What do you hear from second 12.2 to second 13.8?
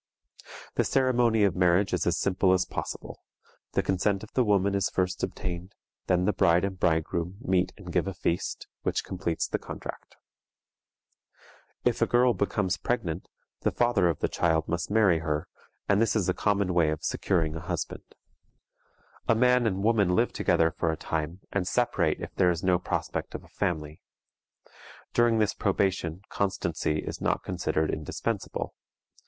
becomes pregnant, the